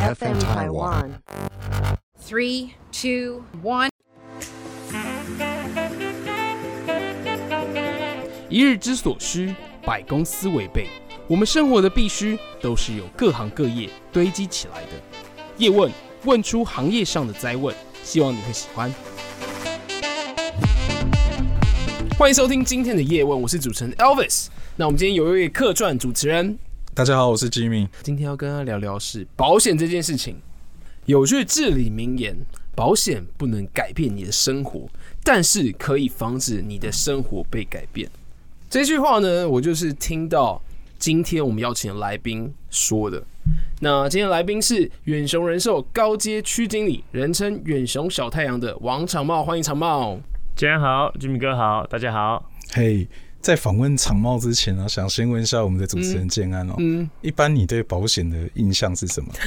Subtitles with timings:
[0.00, 1.10] FM Taiwan.
[2.26, 3.90] Three, two, one.
[8.48, 10.86] 一日之所需，百公司为备。
[11.28, 14.88] 我们生活的必须，都是由各行各业堆积起来的。
[15.58, 15.92] 叶问，
[16.24, 18.90] 问出行业上的灾问，希望你会喜欢。
[22.18, 24.46] 欢迎收听今天的叶问，我是主持人 Elvis。
[24.76, 26.58] 那我们今天有一位客串主持人，
[26.92, 27.88] 大家好，我是 Jimmy。
[28.02, 30.36] 今天要跟他聊聊是保险这件事情。
[31.06, 32.36] 有句至理名言：
[32.74, 34.88] 保险不能改变你的生活，
[35.22, 38.10] 但是可以防止你的生活被改变。
[38.68, 40.60] 这句话呢，我就是听到
[40.98, 43.22] 今天我们邀请的来宾说的。
[43.80, 50.18] 那今天来宾是远雄人寿高阶区经理，人称远雄小太阳的王长茂，欢迎长茂。
[50.56, 52.50] 今天好，Jimmy 哥好，大家好。
[52.72, 53.08] 嘿，
[53.40, 59.32] 在访问长茂之前呢，想先问一下我们的主持人建安哦，嗯，嗯，一般你对保险的印象是什么？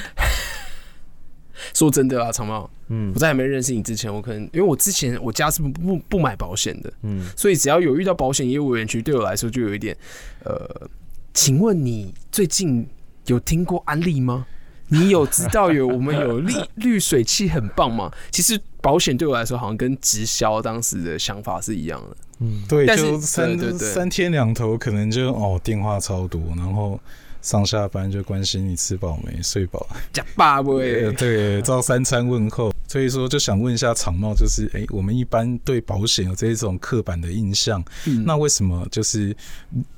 [1.74, 9.96] 说真的啊，长茂，嗯，我在还没认识你之前，我可能因为我之前我家是不不不买保险的，嗯，所以只要有遇到保险业务员，其实对我来说就有一点，
[10.44, 10.90] 呃，
[11.34, 12.85] 请问你最近
[13.28, 14.46] 有听过安利吗？
[14.90, 18.12] 你有知道有我们有滤滤 水器很棒吗？
[18.30, 27.00] 其实保险对我来说好像跟直销当时的想法是一样的，嗯，对，就三三天两头可能就哦电话超多，然后。
[27.44, 32.72] 上下班就关心你吃饱没、睡饱，假爸喂， 对，照三餐问候。
[32.88, 39.35] 所以说，就想问一下长茂，就是哎、欸，我们一般对保险有这一种刻板的印象，嗯，那为什么就是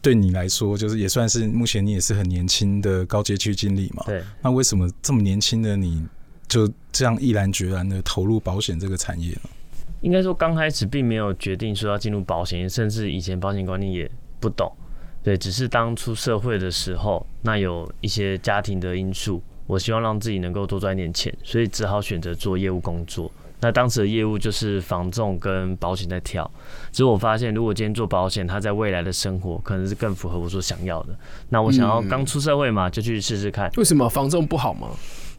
[0.01, 4.03] 对你来说，就是也算是目前你也是很年轻的高阶区经理嘛？
[4.07, 6.03] 对，那为什么这么年轻的你
[6.47, 9.41] 就这样毅然决然的投入保险这个产业呢？
[10.05, 14.71] 应该说，刚开始并没有决定说要进入保险，甚至以前保险观念也不懂。
[15.23, 23.31] 对，只是当出社会的时候，那有一些家庭的因素，我希望让自己能够多赚一点钱，所以只好选择做业务工作。
[23.61, 26.49] 那当时的业务就是房仲跟保险在跳，
[26.91, 31.17] 只是我发现，如果今天做保险，它在未来的生活可能是更符合我所想要的。
[31.49, 33.71] 那我想要刚出社会嘛，就去试试看。
[33.77, 34.89] 为什么房仲不好吗？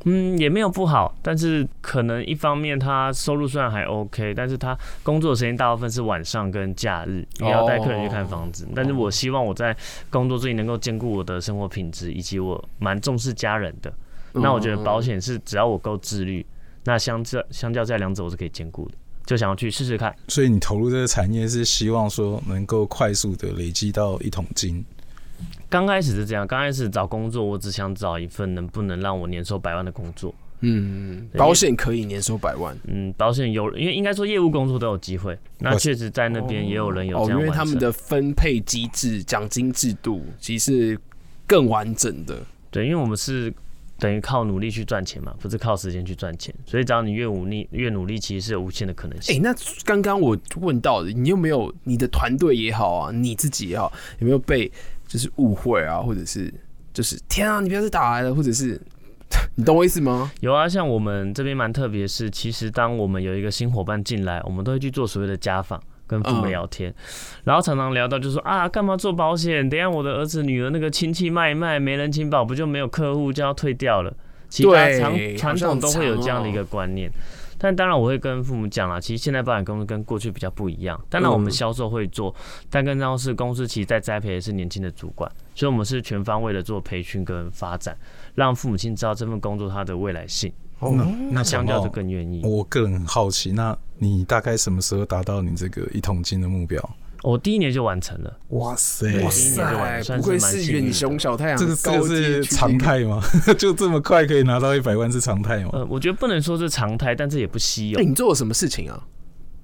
[0.08, 8.68] 嗯，也没有不好，但是可能一方面他收入虽然还 OK，但是他工作的时间大部分是晚上跟假日，也要带客人去看房子。
[8.72, 9.76] 但是我希望我在
[10.08, 13.92] 工作之余能够兼顾我的生活品质，以及我蛮重视家人的。
[14.32, 16.46] 那我觉得保险是只要我够自律，
[16.84, 18.94] 那相这相较这两者我是可以兼顾的，
[19.24, 20.14] 就想要去试试看。
[20.28, 24.84] 所以你投入这个产业是希望说能够快速的累积到一桶金。
[25.68, 30.34] 刚开始是这样，刚开始找工作，我只想找一份能不能让我年收百万的工作。
[30.60, 32.74] 嗯，保险可以年收百万。
[32.86, 35.38] 嗯，保险有，因为应该说业务工作都有机会。
[35.58, 37.42] 那确实在那边也有人有这样、哦。
[37.42, 40.98] 因为他们的分配机制、奖金制度其实
[41.46, 42.40] 更完整的。
[42.70, 43.52] 对，因为我们是
[43.98, 46.54] 等于靠努力去赚钱嘛，不是靠时间去赚钱。
[46.64, 49.34] 所以只要你越努力，越努力，其实是有无限的可能性。
[49.34, 49.54] 哎、欸，那
[49.84, 54.72] 刚刚我问到的，你有没有你的团队也好啊，你自己也好，有没有被？
[55.06, 56.52] 就是误会啊，或者是
[56.92, 58.80] 就是天啊，你不要再打来了，或者是
[59.56, 60.30] 你懂我意思吗？
[60.40, 66.94] 有啊，像我们这边蛮特别，是其实当我们有一个新伙伴进来，我们都会去做所谓的家访，跟父母聊天，嗯、
[67.44, 69.68] 然后常常聊到就说啊，干嘛做保险？
[69.68, 74.14] 等下我的儿子女儿那个亲戚卖一卖，没人请保，不就没有客户就要退掉了？
[74.48, 74.88] 其他
[75.36, 77.10] 传传统都会有这样的一个观念。
[77.58, 81.00] 但当然，我会跟父母讲啦，其实现在保险公司跟过去比较不一样。
[81.08, 82.34] 当然，我们销售会做，
[82.70, 87.96] 但更重要是公司其实在栽培的是年轻的主管，所以我们是全方位的做培训跟发展，
[88.34, 90.52] 让父母亲知道这份工作它的未来性。
[90.80, 92.42] 哦，那那相较就更愿意。
[92.44, 96.78] 我个人很好奇，那你大概什么时候达到你这个一桶金的目标？
[97.22, 103.22] 我第一年就完成了，哇塞，哇塞，不愧是远雄小太阳，这个这个是常态吗？
[103.58, 105.70] 就这么快可以拿到一百万是常态吗？
[105.72, 107.98] 呃，我觉得不能说是常态，但是也不稀有。
[107.98, 109.04] 欸，你做了什么事情啊？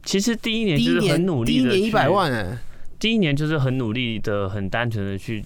[0.05, 2.59] 其实第一年就是很努力的，第一年一百万哎，
[2.99, 5.45] 第一年就是很努力的，很单纯的去，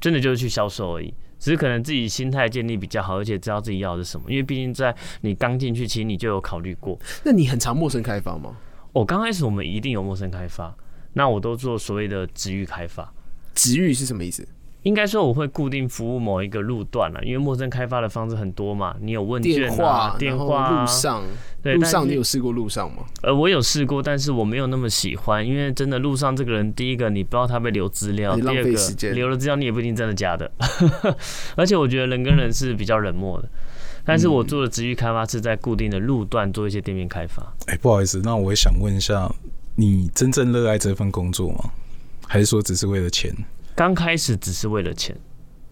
[0.00, 1.12] 真的就是去销售而已。
[1.38, 4.24] 只是可能自己心态建立比较好，而且知道自己要的是什么。
[4.30, 6.98] 因为毕竟在你刚进去，其实你就有考虑过。
[7.24, 8.56] 那你很常陌生开发吗？
[8.92, 10.74] 我刚开始我们一定有陌生开发。
[11.16, 13.10] 那我都做所谓的直域开发，
[13.54, 14.46] 直域是什么意思？
[14.82, 18.94] 应该说我会固定服务某一个路段了，因为陌生开发的方式很多嘛。
[19.00, 21.24] 你有问卷啊，电话、路上，
[21.62, 23.04] 对，路上你有试过路上吗？
[23.22, 28.70] 呃，我有试过，但是我没有那么喜欢，因为真的路上这个人，第一个你不知道他被留资料，第二个
[29.14, 30.52] 留了资料你也不一定真的假的，
[31.56, 33.48] 而且我觉得人跟人是比较冷漠的。
[34.04, 37.42] 但是我做的职域开发是在固定的路段做一些店面开发。
[37.66, 39.28] 哎、欸，不好意思，那我也想问一下。
[39.78, 41.70] 你真正热爱这份工作吗？
[42.26, 43.30] 还是说只是为了钱？
[43.74, 45.14] 刚开始只是为了钱，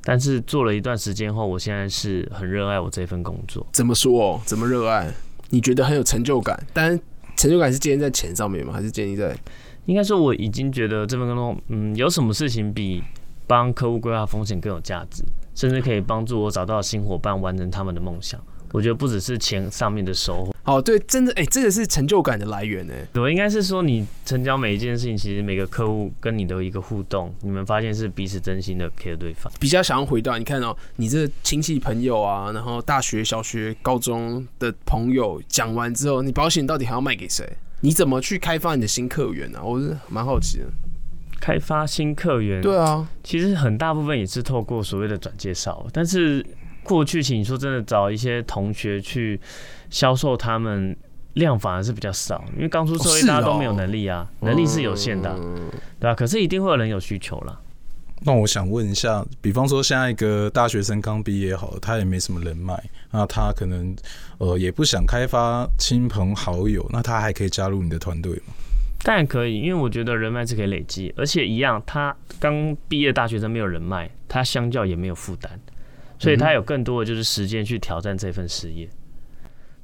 [0.02, 3.66] 但是做了一段时间后，我现在是很热爱我这份工作。
[3.72, 4.38] 怎么说？
[4.44, 5.10] 怎么热爱？
[5.48, 6.66] 你觉得很有成就感？
[6.74, 7.00] 但
[7.34, 8.74] 成就感是建立在钱上面吗？
[8.74, 9.34] 还是建立在？
[9.86, 13.02] 应该说我已经觉得这份工作，嗯，有什么事情比
[13.46, 15.24] 帮客户规划风险更有价值，
[15.54, 18.38] 甚至可以帮助我找到新伙伴，完成他们的梦想。
[18.74, 20.52] 我觉得不只是钱上面的收获。
[20.64, 22.92] 哦，对，真的，哎、欸，这个是成就感的来源呢。
[23.14, 29.52] 我应该是说，你成交每一件事情，其实每个客户跟你的一个互动，你们发现是彼此真心的 care 对方。
[29.60, 37.48] 比较想要回到，你看哦，你这亲戚朋友啊，然后大学、小学、高中的朋友讲完之后，你保险到底还要卖给谁？
[37.82, 39.62] 你怎么去开发你的新客源呢、啊？
[39.62, 40.64] 我是蛮好奇的。
[41.40, 46.44] 开发新客源，对啊，其实很大部分也是透过所谓的转介绍，但是
[46.84, 49.40] 过去，请说真的，找一些同学去
[49.90, 50.96] 销售，他们
[51.34, 55.34] 量反而是比较少，因为刚出社会，大家都没有能力啊，能力是有限的，
[55.98, 56.14] 对吧？
[56.14, 57.60] 可是一定会有人有需求了。
[58.26, 63.94] 那我想问一下，比方说，现在一个大学生刚毕业好了，他也没什么人脉，那他可能
[64.38, 68.54] 呃也不想开发亲朋好友，那他还可以加入你的团队吗？
[69.02, 75.60] 当然可以，因为我觉得人脉是可以累积，而且一样，他刚毕业大学生没有人脉，他相较也没有负担，
[76.24, 78.88] 所以他有更多的就是时间去挑战这份事业。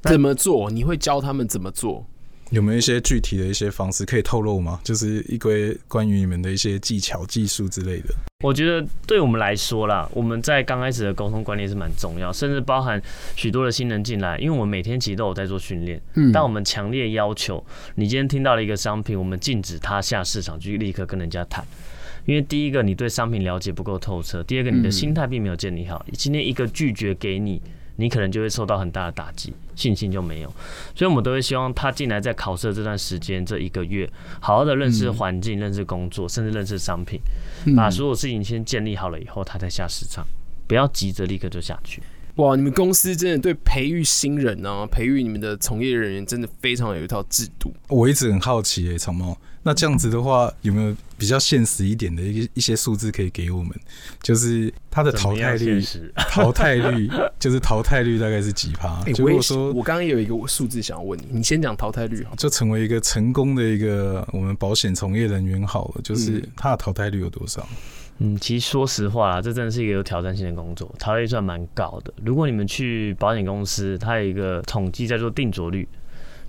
[0.02, 0.70] 怎么做？
[0.70, 2.06] 你会教他们怎么做？
[2.50, 4.80] 有没有一些具体的一些方式可以透露吗？
[4.82, 8.08] 就是一堆关于你们的一些技巧、技术之类的。
[8.42, 13.00] 我觉得对我们来说啦，我们在刚开始的沟通观念是蛮重要，甚至包含
[13.36, 16.00] 许多的新人进来，因为我们每天其实都有在做训练。
[16.14, 17.64] 嗯，但我们强烈要求，
[17.94, 21.64] 你今天听到了一个商品，我们禁止他下市场去立刻跟人家谈，
[22.26, 26.04] 因为第一个你对商品了解不够透彻，第二个你的心态并没有建立好。
[26.12, 27.60] 今天一个拒绝给你。
[27.96, 30.48] 你可能就会受到很大的打击，信心就没有。
[30.94, 34.08] 所以，我们都会希望他进来，在考试的这段时间，这一个月，
[34.40, 37.20] 好好的认识环境、认识工作，甚至认识商品，
[37.76, 40.26] 把所有事情先建立好了以后，他再下市场，
[40.66, 42.02] 不要急着立刻就下去。
[42.36, 47.70] 哇，你们公司真的对培育新人啊，培育你们的从业人员，真的非常有一套制度。
[47.88, 53.70] 我一直很好奇、欸，哎，长毛，那这样子的话，有没有比较现实一点的一一些数字可以给我们？
[54.22, 55.82] 就是它的淘汰率，
[56.30, 59.02] 淘汰率就是淘汰率大概是几趴？
[59.18, 67.68] 如果说我刚刚有一个数字想要问你，你先讲淘汰率好，就成为一个成功的一个我们保险从业人员好了，就是它的淘汰率有多少？
[68.22, 72.12] 嗯，其实说实话啦，这真的是一个有挑战性的工作，淘汰率算蛮高的。
[72.24, 75.86] 如果你们去保险公司，它有一个统计叫做定着率。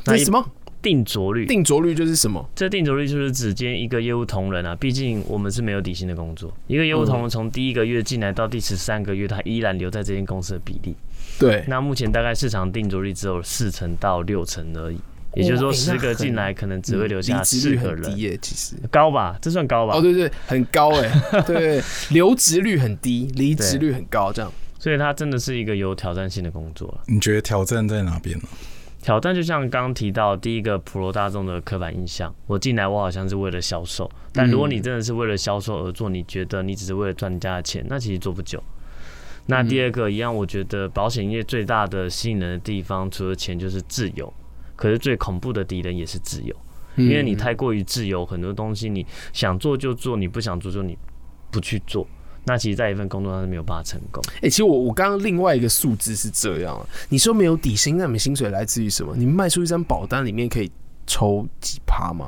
[0.06, 0.46] 那什么？
[0.82, 1.46] 定着率？
[1.46, 2.44] 定着率就是什么？
[2.56, 10.96] 这定着率就是指兼一个业务同仁啊，毕竟我们是没有底薪的工作，一个业务同仁从第一个月进来到第十三个月，他依然留在这间公司的比例。
[11.40, 11.64] 对。
[11.68, 14.98] 那目前大概市场定着率只有四成到六成而已。
[15.34, 18.04] 也就是说，十个进来可能只会留下四个人。
[18.04, 19.38] 低耶，其实高吧？
[19.42, 19.96] 这算高吧？
[19.96, 21.10] 哦，对对，很高哎。
[21.48, 24.52] 对，留职率很低，离职率很高，这样。
[24.78, 27.00] 所以它真的是一个有挑战性的工作。
[27.08, 28.44] 你觉得挑战在哪边呢？
[29.02, 38.64] 挑战就像刚刚提到，第一个普罗大众的刻板印象，我进来我好像是为了销售，但如果你真的是为了销售而做，你觉得你只是为了赚人家的钱，那其实做不久。
[39.48, 44.32] 那第二个一样，我觉得保险业最大的吸引人的地方，除了钱就是自由。
[44.76, 46.56] 可是最恐怖的敌人也是自由，
[46.96, 50.98] 因为你太过于自由，很多东西你想做就做，你不想做就你
[51.52, 52.08] 不去做。
[52.46, 54.24] 那其实，在一份工作上是没有办法成功。
[54.38, 56.80] 哎，其实我我刚刚另外一个数字是这样，
[57.10, 59.16] 你说没有底薪，那你们薪水来自于什么？
[59.16, 60.72] 你们卖出一张保单里面可以
[61.06, 62.28] 抽几趴吗？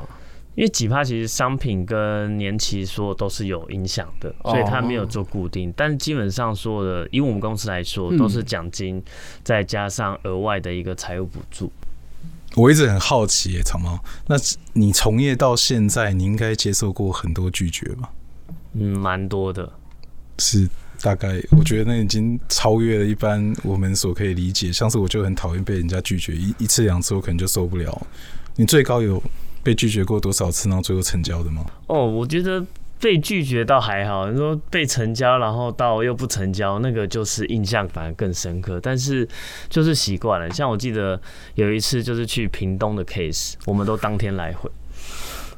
[0.55, 5.73] 因为几趴其实商品跟年期说都是有影响的，所以它没有做固定。
[5.75, 9.03] 但是基本上说的，以我们公司来说，都是奖金
[9.43, 11.71] 再加上额外的一个财务补助。
[12.55, 13.97] 我一直很好奇，长毛，
[14.27, 14.35] 那
[14.73, 18.11] 你从业到现在，你应该接受过很多拒绝吧？
[18.73, 19.67] 嗯，蛮多的。
[20.39, 20.69] 是
[21.01, 24.71] 大概，我觉得那已经超越了一般我们所可以理解。
[24.71, 28.07] 像是我就很讨厌被人家拒绝，一一次两次我可能就受不了。
[28.55, 29.21] 你最高有
[29.61, 31.65] 被拒绝过多少次，然后最后成交的吗？
[31.87, 32.65] 哦，我觉得。
[32.99, 38.79] 被拒绝倒还好，你说被成交，然后到又不成交，那个就是印象反而更深刻。
[38.81, 39.27] 但是
[39.67, 41.21] 就是习惯了，像我记得
[41.55, 44.71] 有一次就是去屏东的 case，我们都当天来回，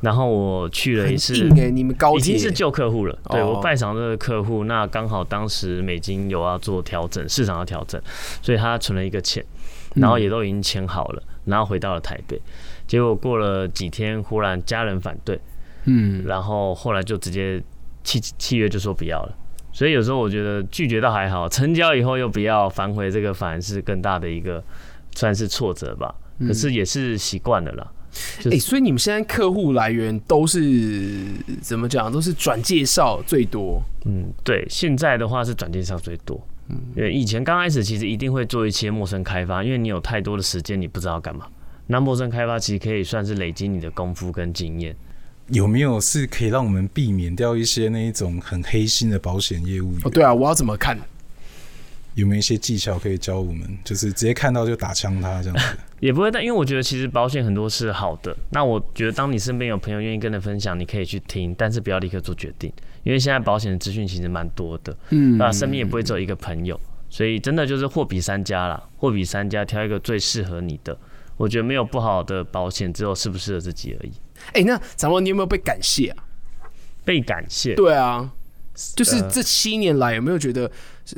[0.06, 1.34] 然后我去了一次，
[1.72, 8.00] 你们高已经是旧客户了，对，我拜访这个客户，那刚好当时美金有要做调整，市场要调整，
[8.40, 9.44] 所以他存了一个钱，
[9.96, 12.40] 然后也都已经签好了，然后回到了台北，
[12.86, 15.42] 结果过了几天，忽然家人反对。
[15.86, 17.60] 嗯，然后后来就直接
[18.04, 19.36] 契契约就说不要了，
[19.74, 24.64] 所以有时候我觉得拒绝倒还好，成交以后又不要反悔，这个反而是更大的一个
[25.16, 26.14] 算是挫折吧。
[26.46, 28.05] 可是也是习惯了啦，就
[28.46, 31.22] 哎、欸，所以你们现在客户来源都是
[31.62, 32.12] 怎么讲？
[32.12, 33.82] 都是转介绍最多。
[34.06, 36.40] 嗯，对，现在的话是转介绍最多。
[36.70, 41.46] 嗯，因为以前刚开始其实一定会做一些陌生开发，因为你有太多的时间，你不知道干嘛。
[41.88, 44.96] 那陌生开发其实可以算是累积你的功夫跟经验。
[45.50, 49.94] 有没有是可以让我们避免掉一些那一种很黑心的保险业务？
[50.04, 50.98] 哦，对啊，我要怎么看？
[52.16, 53.78] 有没有一些技巧可以教我们？
[53.84, 55.78] 就是直接看到就打枪他这样子？
[56.00, 58.36] 也不会，但因为我觉得其实保险很多是好的。
[58.52, 62.72] 那我觉得当你身边有朋友愿意跟你分享，你可以去听，但是不要立刻做决定，
[63.04, 64.96] 因为现在保险的资讯其实蛮多的。
[65.10, 66.80] 嗯，那身边也不会只有一个朋友，
[67.10, 70.98] 所以真的就是货比三家啦，货比三家挑一个最适合你的。
[71.38, 74.12] 我觉得没有不好的保险，只有适不适合自己而已。
[74.48, 76.24] 哎、欸，那长荣，你有没有被感谢啊？
[77.04, 77.76] 被感谢？
[77.76, 78.32] 对啊，
[78.96, 80.72] 就是这七年来有没有觉得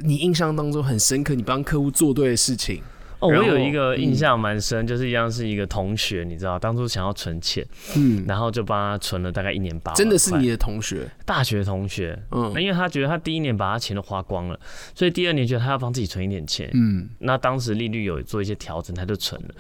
[0.03, 2.82] 你印象当中很深刻，你帮客户做对的事情？
[3.19, 14.59] 哦，我有一个印象蛮深，嗯，就是一样是一个同学，你知道，当初想要存钱，嗯，然后就帮他存了大概一年八万，真的是你的同学，大学同学，嗯，那因为他觉得他第一年把他钱都花光了，
[14.93, 19.55] 所以第二年觉得他要帮自己存一点钱，嗯，那当时利率有做一些调整，他就存了，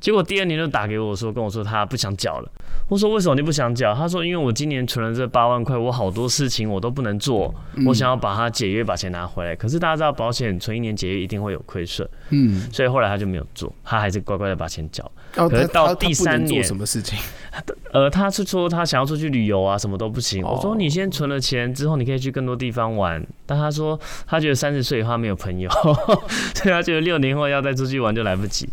[0.00, 2.50] 结果第二年就打给我说，跟我说他不想缴了，
[2.88, 3.94] 我说为什么你不想缴？
[3.94, 13.12] 他说因为我今年存了这八万块，我好多事情我都不能做，嗯，我想要把它解约，把钱拿回来，可是大家知道保险存一年解约一定会有亏损，嗯，所以后来。
[13.12, 15.12] 他就没有做，他还是乖乖的把钱缴。
[15.34, 17.18] 可是到第三年，什么事情？
[17.92, 20.42] 呃，他是说他想要出去旅游啊，什么都不行。
[20.42, 23.22] 我说你先存了钱之后，你可以去更多地方玩。
[23.44, 25.68] 但他说他觉得三十岁以后没有朋友，
[26.56, 28.66] 所以他觉得六年后要再出去玩就来不及。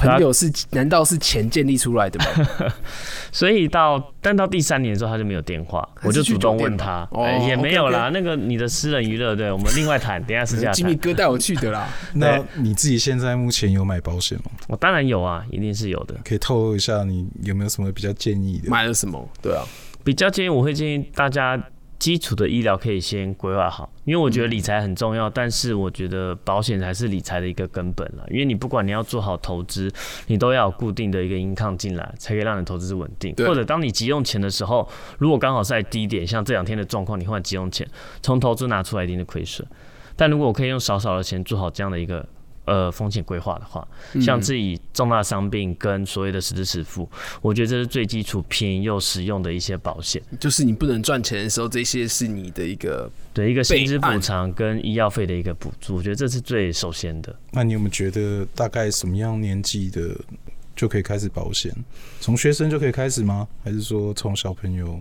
[0.00, 0.50] 朋友是？
[0.70, 2.72] 难道是钱建立出来的吗？
[3.30, 8.06] 所以到但到第三年的时候他就没有电话，我就主动问他，欸、也没有啦。
[8.06, 8.10] Okay, okay.
[8.12, 10.72] 那个你的私人娱乐，对我们另外谈，等下私下谈。
[10.74, 11.88] 吉米哥带我去的啦。
[12.14, 14.50] 那你自己现在目前有买保险吗？
[14.68, 16.14] 我当然有啊，一定是有的。
[16.24, 18.70] 可以透露一下你有没有什么比较建议的？
[18.70, 19.28] 买了什么？
[19.42, 19.62] 对啊，
[20.02, 21.60] 比较建议我会建议大家。
[22.00, 28.26] 基础的医疗可以先规划好，因为我觉得理财很重要，但是我觉得保险才是理财的一个根本了。
[28.30, 29.92] 因为你不管你要做好投资，
[30.26, 33.34] 你都要有固定的一个 income 进来，才可以让你投资是稳定。
[33.46, 34.88] 或者当你急用钱的时候，
[35.18, 37.86] 如果刚好是在低点，像这两天的状况，你换急用钱
[38.22, 39.64] 从投资拿出来一定的亏损。
[40.16, 42.26] 但如果我可以用少少的钱做好这样的一个。
[42.66, 43.84] 呃，风险规划的话，
[44.20, 47.08] 像自己重大伤病跟所谓的实支实付，
[47.40, 50.20] 我觉得这是最基础、便宜又实用的一些保险。
[50.38, 57.34] 就是你不能赚钱的时候，这些是你的一个对一个薪资补偿跟医药费的一个补助，我觉得这是最首先的。
[57.52, 60.14] 那你有没有觉得大概什么样年纪的
[60.74, 61.74] 就可以开始保险？
[62.20, 63.46] 从学生就可以开始吗？
[63.64, 65.00] 还是说从小朋友？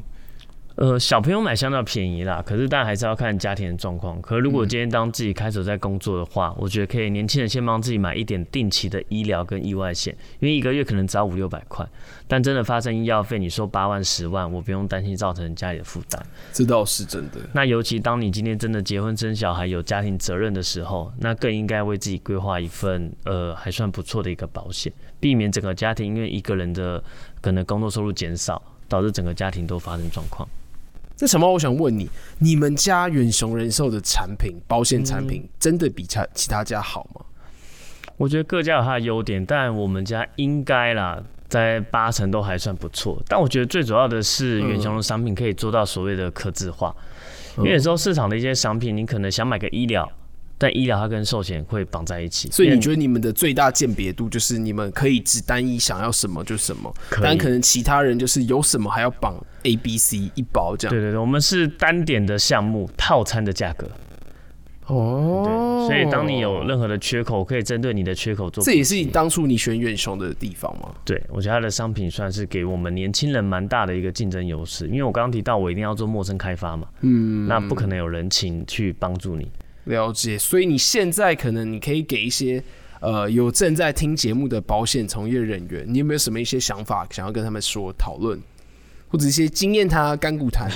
[0.79, 4.21] 呃，小朋友买相对便宜啦，可是但还是要看家庭的状况。
[4.21, 11.85] 可是如果今天当自己开始在工作的话，嗯、我觉得可以年轻人先帮自己买一点定期的医疗跟意外险，因为一个月可能只要五六百块，
[12.29, 16.25] 但真的发生医药费，你说八万十万，我不用担心造成家里的负担。
[16.53, 17.41] 这倒是真的。
[17.51, 27.03] 那尤其当你今天真的结婚生小孩有家庭责任的时候，那更应该为自己规划一份呃还算不错的一个保险，避免整个家庭因为一个人的
[27.41, 30.47] 可能工作收入减少，导致整个家庭都发生状况。
[31.19, 31.51] 这什么？
[31.51, 37.19] 我想问你，你们家远雄人寿的产品，保险产品真的比其他其他家好吗？
[38.15, 43.21] 我觉得各家有它的优点，但我们家应该啦，在八成都还算不错。
[43.27, 46.95] 但我觉得最主要的是远雄的商品可以做到所谓的客制化，
[47.57, 50.09] 因为有时候市场的一些商品，你可能想买个医疗。
[50.59, 60.93] 但医疗它跟寿险会绑在一起，所以你觉得你们的最大鉴别度就是你们可以只单一想要什么就什么，但可能其他人就是有什么还要绑 A、B、C 一包这样。
[60.93, 63.89] 对对对，我们是单点的项目套餐的价格。
[64.87, 68.63] 哦，所以当你有任何的缺口，可以针对你的缺口做。
[68.63, 70.89] 这也是你当初你选远雄的地方吗？
[71.05, 79.47] 对，我觉得它的商品算是给我们年轻人蛮大的一个竞争优势，因为我刚刚提到我一定要做陌生开发嘛，嗯，那不可能有人情去帮助你。
[79.85, 82.63] 了解，所以你现在可能你可以给一些
[82.99, 88.39] 呃有正在听节目的保险从业人员，你有没有什么一些想法想要跟他们说讨论，
[89.07, 90.69] 或者一些经验谈、甘苦谈？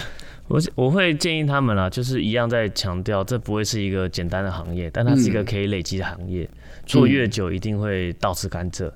[0.48, 6.48] 我我会建议他们啦，就是一样在强调，这不会是一个简单的行业，但它是一个可以累积的行业，
[6.86, 8.92] 做越久一定会倒吃甘蔗。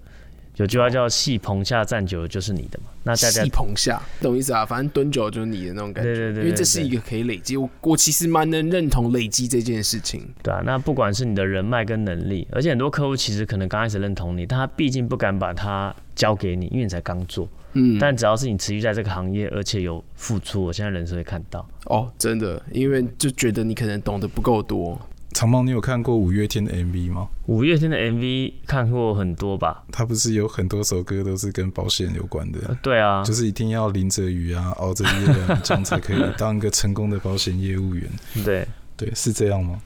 [0.57, 4.65] 有句话叫“戏棚下站久了就是你的”嘛，那大家戏棚下懂意思啊？
[4.65, 6.13] 反正蹲久了就是你的那种感觉。
[6.13, 10.27] 对对对，因为这是一个可以累积，我我其实蛮能认同累积这件事情。
[10.43, 17.47] 对啊，那不管是你的人脉跟能力，而且很多客户其实可能刚开始认同你，但他毕竟不敢把它交给你，因为你才刚做。
[17.73, 21.67] 嗯，但只要是你持续在这个行业，而且有付出，我现在人是会看到。
[21.85, 24.99] 哦，真的，因为就觉得你可能懂得不够多。
[25.37, 27.27] 长毛，你有看过五月天的 MV 吗？
[27.45, 29.83] 五月天的 MV 看过很多吧？
[29.91, 32.75] 他不是有很多首歌都是跟保险有关的？
[32.81, 38.09] 对啊，就是一定要淋着雨啊，熬着夜啊，这样才可以当一个成功的保险业务员。
[38.43, 38.67] 对
[38.97, 39.79] 对，是这样吗？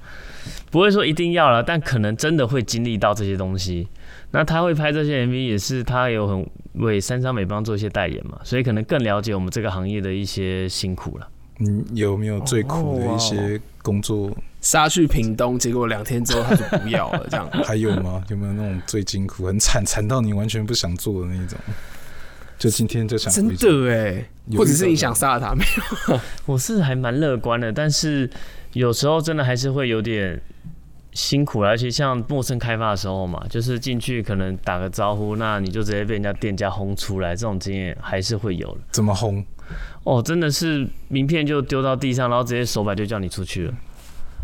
[0.71, 3.85] 不会说一定要了，但可能真的会经历到这些东西。
[4.31, 11.27] 那他会拍这些 MV，也是他有很为三商美邦做一些代言嘛，所以可能更了解我们这个行业的一些辛苦了。
[11.59, 14.31] 嗯有没有最苦的一些工作？
[14.61, 18.23] 杀去屏东，结果两天之后他就不要了，这样 还有吗？
[18.29, 21.57] 有没有那种最辛苦、很惨惨到你完全不想做的那种？
[22.59, 24.23] 就今天就想真的哎，
[24.55, 25.65] 或者是你想杀了他没
[26.09, 26.19] 有？
[26.45, 28.29] 我是还蛮乐观的，但是
[28.73, 30.39] 有时候真的还是会有点
[31.13, 38.81] 辛苦，而且像陌生开发的时候嘛，就是进去可能打个招呼，那你就直接被人家店家轰出来，这种经验还是会有的。
[38.91, 39.43] 怎么轰？
[40.03, 43.73] 哦，真的是名片就丢到地上，然后直接手摆就叫你出去了。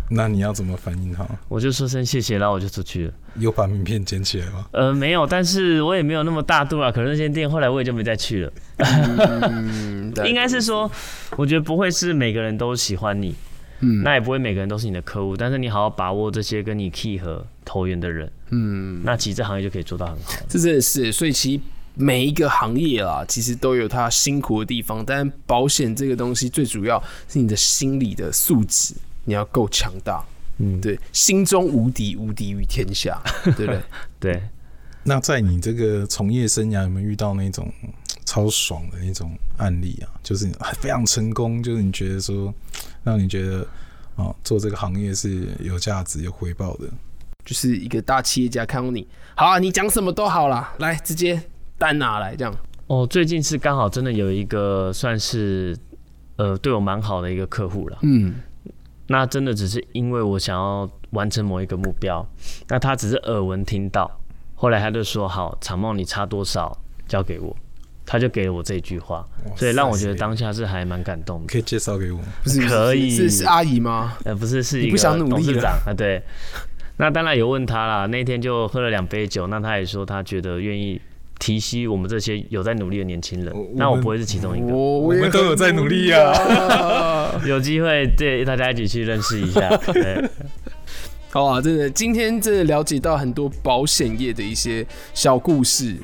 [0.09, 1.27] 那你要怎么反应他？
[1.49, 3.13] 我就说声谢谢，然后我就出去了。
[3.35, 4.65] 有把名片捡起来吗？
[4.71, 6.91] 呃，没有，但是我也没有那么大度啊。
[6.91, 8.53] 可能那间店后来我也就没再去了。
[8.77, 10.89] 嗯、 应该是说，
[11.35, 13.35] 我觉得不会是每个人都喜欢你，
[13.81, 15.35] 嗯，那也不会每个人都是你的客户。
[15.35, 20.31] 但是你好好把握这些跟你契合投缘的人，嗯，那其实这行业就可以做到很好。
[20.47, 21.61] 这真的是，所以其实
[21.95, 25.03] 每一个行业啦，其实都有它辛苦的地方。
[25.05, 28.95] 但保险这个东西，最主要是你的心理的素质。
[29.27, 30.23] 你要够强大，
[30.57, 33.81] 嗯，对，心中无敌，无敌于天下， 对不对？
[34.19, 34.41] 对。
[35.03, 37.69] 那在你这个从业生涯，有没有遇到那种
[38.25, 40.07] 超爽的那种案例啊？
[40.23, 42.53] 就是非常成功，就是你觉得说，
[43.03, 43.67] 让你觉得
[44.15, 46.89] 哦，做这个行业是有价值、有回报的，
[47.45, 49.05] 就是一个大企业家看到你，
[49.35, 51.41] 好啊，你讲什么都好啦，来直接
[51.77, 52.53] 单拿来这样。
[52.87, 55.77] 哦，最近是刚好真的有一个算是
[56.37, 58.35] 呃对我蛮好的一个客户了，嗯。
[59.07, 62.25] 那真的只是因为我想要完成某一个目标，
[62.67, 64.09] 那他只是耳闻听到，
[64.55, 67.55] 后来他就说好，长茂你差多少交给我，
[68.05, 71.47] 他就给了我这句话，所以让我觉得当下是还蛮感动的。
[71.47, 72.19] 可以介绍给我？
[72.43, 73.09] 不是可以？
[73.09, 74.17] 是是阿姨吗？
[74.25, 75.93] 呃，不是，是一个董事长啊。
[75.93, 76.21] 对，
[76.97, 81.01] 那当然有问他啦，那天就喝了两杯酒，那他也说他觉得愿意。
[81.39, 84.75] 提携我们这些有在努力的年轻人，那我不会是其中一个。
[84.75, 86.33] 我我们都有在努力啊，
[87.45, 89.69] 有机会对大家一起去认识一下。
[89.93, 90.29] 对，
[91.29, 95.95] 好啊，真的，今天真的了解到很多保险业的一些小故事，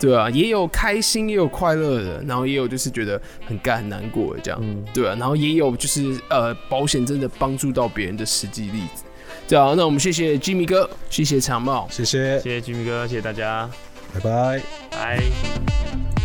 [0.00, 9.04] 对啊，也有开心，也有快乐的，然后也有就是觉得很干很难过的这样，嗯、对啊，然后也有就是呃，保险真的帮助到别人的实际例子。
[9.46, 13.68] 对啊，那我们谢谢 Jimmy 哥，谢谢长茂，谢谢，谢谢 Jimmy 哥，谢谢大家。
[14.14, 14.62] 拜拜。
[14.90, 16.23] 拜。